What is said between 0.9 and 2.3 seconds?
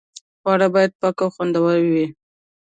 پاک او خوندي وي.